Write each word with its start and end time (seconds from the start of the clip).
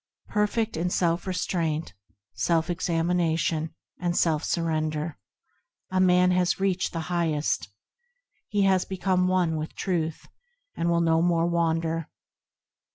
Perfect 0.29 0.77
in 0.77 0.89
self 0.89 1.27
restraint, 1.27 1.93
self 2.33 2.71
examination 2.71 3.75
and 3.99 4.17
self 4.17 4.43
surrender. 4.43 5.19
A 5.91 5.99
man 5.99 6.31
has 6.31 6.59
reached 6.59 6.91
the 6.91 7.01
Highest; 7.13 7.69
He 8.47 8.63
has 8.63 8.83
become 8.83 9.27
one 9.27 9.57
with 9.57 9.75
Truth, 9.75 10.27
and 10.75 10.89
will 10.89 11.01
no 11.01 11.21
more 11.21 11.45
wander. 11.45 12.09